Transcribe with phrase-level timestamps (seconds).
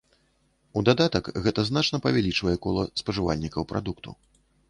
[0.79, 4.09] У дадатак гэта значна павялічвае кола спажывальнікаў прадукту.